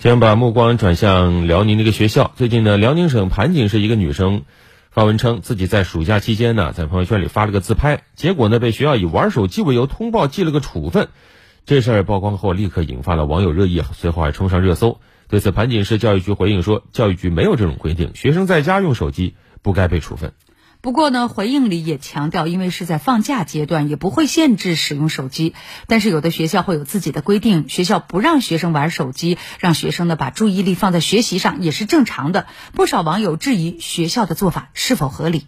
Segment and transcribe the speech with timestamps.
[0.00, 2.32] 先把目光转向辽宁的一个学校。
[2.34, 4.44] 最近呢，辽宁省盘锦市一个女生
[4.90, 11.08] 发文称，自己在暑假期间呢，在朋友圈里发了个自拍，结果呢，被学校以玩手机为由通报记了个处分。
[11.66, 15.02] 这事儿曝光后，立刻引发了网友热议，随后还冲上热搜。
[15.28, 20.32] 对此，盘锦市教育局回应说，教育局没有这种规定，学生在家用手机不该被处分。
[20.82, 25.54] 不过呢，回应里也强调，因为是在放假阶段，也不会限制使用手机。
[25.86, 32.46] 但是有的学校会有自己的规定，学校不让学生玩手机，让学生呢把注意力放在学习上，也是正常的。
[32.72, 35.44] 不少网友质疑学校的做法是否合理。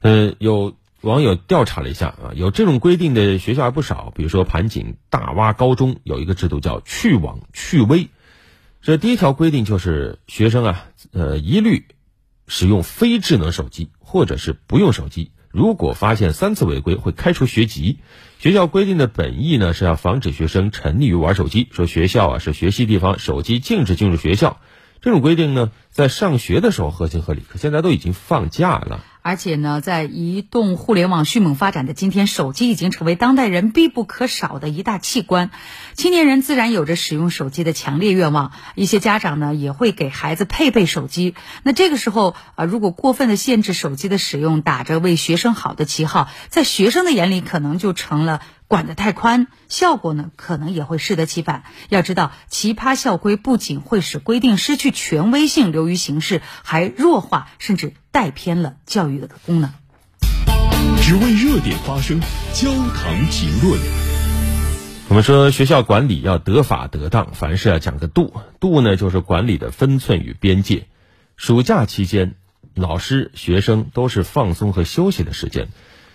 [0.00, 8.10] 嗯，有网友调查了一下啊，有这种规定的学校还不少，比如说盘锦大洼高中有一个制度叫“去网去微”，
[8.80, 11.86] 这第一条规定就是学生啊，呃，一律。
[12.54, 15.30] 使用非智能手机，或者是不用手机。
[15.50, 18.00] 如果发现三次违规，会开除学籍。
[18.38, 21.66] 学校规定的本意呢，是要防止学生沉溺于玩手机。
[21.72, 24.60] 说学校啊是学习地方，手机禁止进入学校。
[25.00, 29.02] 这种规定呢，在上学的时候合情合理，可现在都已经放假了。
[29.22, 35.50] 而且呢，在移动互联网迅猛发展的今天，手机已经成为当代人必不可少的一大器官。
[35.94, 41.34] 青年人自然有着使用手机的强烈愿望，一些家长呢也会给孩子配备手机。
[41.62, 48.40] 那这个时候啊，如果过分的限制手机的使用，打着为学生好的旗号，在学生的眼里可能就成了。
[48.72, 51.64] 管得太宽，效果呢可能也会适得其反。
[51.90, 59.70] 要知道，奇葩校规不仅会使规定失去权威性、流于形式，还弱化甚至带偏了教育的功能。
[61.02, 62.18] 只为热点发声，
[62.54, 63.78] 焦糖评论。
[65.10, 68.32] 我们说，学校管理要得法得当，凡事要讲个度。
[68.58, 70.86] 度呢，就是管理的分寸与边界。
[71.36, 72.36] 暑假期间，
[72.74, 75.68] 老师、学生都是放松和休息的时间。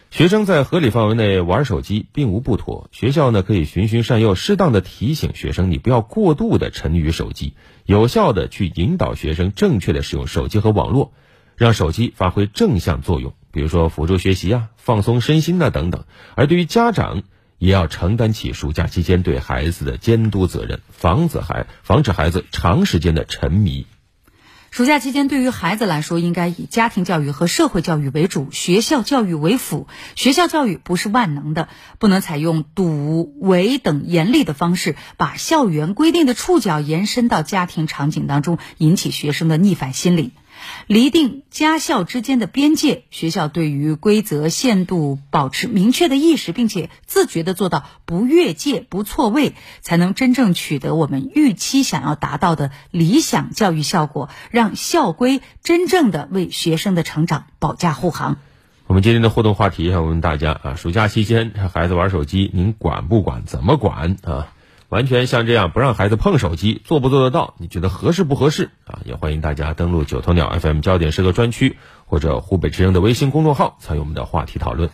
[0.09, 7.53] 学生在合理范围内玩手机并无不妥，学校呢可以循循善诱，适当的提醒学生，你不要过度的沉溺于手机，
[7.85, 11.11] 有效的去引导学生正确的使用手机和网络，
[11.57, 16.05] 让手机发挥正向作用，比如说辅助学习啊、放松身心啊等等。
[16.35, 17.23] 而对于家长，
[17.57, 23.85] 也要承担起暑假期间对孩子的监督责任，防止孩防止孩子长时间的沉迷。
[24.69, 29.87] 暑假期间，对于孩子来说，应该以家庭教育和社会教育为主，学校教育为辅。
[30.15, 40.33] 学校教育不是万能的，不能采用堵、围等严厉的方式，把校园规定的触角延伸到家庭场景当中，引起学生的逆反心理。
[40.87, 58.37] 厘定家校之间的边界，学校对于规则限度保持明确的意识，并且自觉的做到不越界、不错位，才能真正取得我们预期想要达到的理想教育效果，让校规真正的为学生的成长保驾护航。
[58.87, 63.43] 我们今天的互动话题想问大家啊，暑假期间孩子玩手机，您管不管？
[63.45, 64.47] 怎么管啊？
[64.89, 67.55] 完全像这样不让孩子碰手机，做不做得到？
[67.57, 68.99] 你觉得合适不合适啊？
[69.03, 74.89] 也欢迎大家登录九头鸟 FM 焦点时刻专区或者湖北之声的微信公众号，参与我们的话题讨论。